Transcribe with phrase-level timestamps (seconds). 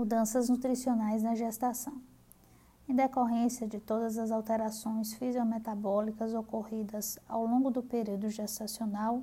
[0.00, 2.00] mudanças nutricionais na gestação.
[2.88, 9.22] Em decorrência de todas as alterações fisiometabólicas ocorridas ao longo do período gestacional,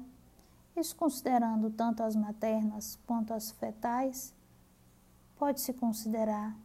[0.76, 4.36] isso considerando tanto as maternas quanto as fetais,
[5.36, 6.56] pode-se considerar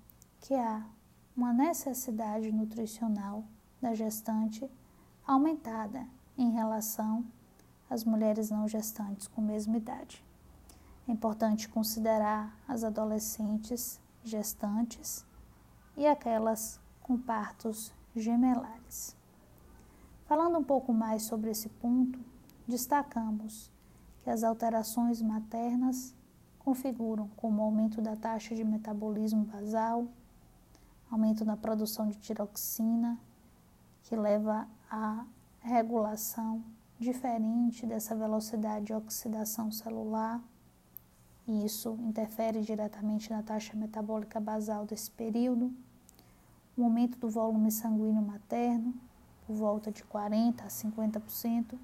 [0.40, 0.84] que há
[1.34, 3.42] uma necessidade nutricional
[3.80, 4.70] da gestante
[5.26, 6.06] aumentada
[6.36, 7.24] em relação
[7.88, 10.22] às mulheres não gestantes com mesma idade.
[11.06, 15.26] É importante considerar as adolescentes gestantes
[15.96, 19.16] e aquelas com partos gemelares.
[20.26, 22.18] Falando um pouco mais sobre esse ponto,
[22.66, 23.70] destacamos
[24.22, 26.14] que as alterações maternas
[26.58, 30.06] configuram como aumento da taxa de metabolismo basal,
[31.10, 33.18] aumento na produção de tiroxina,
[34.04, 35.26] que leva à
[35.60, 36.64] regulação
[36.98, 40.40] diferente dessa velocidade de oxidação celular,
[41.46, 45.72] e isso interfere diretamente na taxa metabólica basal desse período.
[46.76, 48.94] O aumento do volume sanguíneo materno,
[49.46, 51.78] por volta de 40% a 50%.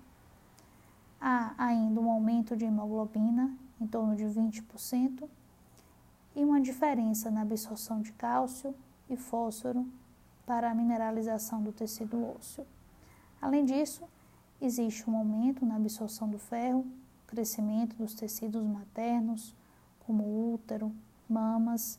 [1.21, 5.29] Há ainda um aumento de hemoglobina, em torno de 20%,
[6.35, 8.75] e uma diferença na absorção de cálcio
[9.11, 9.87] e fósforo
[10.47, 12.65] para a mineralização do tecido ósseo.
[13.41, 14.05] Além disso,
[14.61, 16.87] existe um aumento na absorção do ferro,
[17.29, 19.55] crescimento dos tecidos maternos,
[20.01, 20.93] como útero,
[21.29, 21.99] mamas,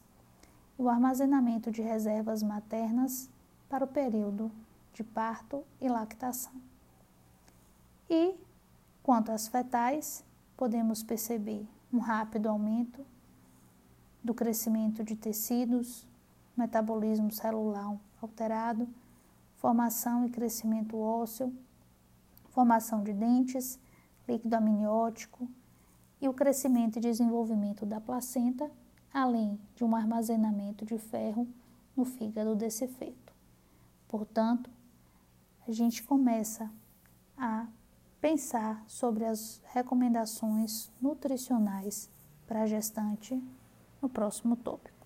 [0.78, 3.30] o armazenamento de reservas maternas
[3.70, 4.52] para o período
[4.94, 6.52] de parto e lactação.
[8.10, 8.36] E,
[9.04, 10.26] quanto às fetais,
[10.58, 13.06] podemos perceber um rápido aumento
[14.24, 16.08] do crescimento de tecidos,
[16.58, 18.88] metabolismo celular alterado,
[19.58, 21.54] formação e crescimento ósseo,
[22.50, 23.80] formação de dentes,
[24.30, 25.50] líquido amniótico
[26.22, 28.70] e o crescimento e desenvolvimento da placenta,
[29.14, 31.48] além de um armazenamento de ferro
[31.96, 33.34] no fígado desse feto.
[34.08, 34.70] Portanto,
[35.68, 36.70] a gente começa
[37.38, 37.68] a
[38.22, 42.10] pensar sobre as recomendações nutricionais
[42.46, 43.42] para a gestante
[44.02, 44.99] no próximo tópico.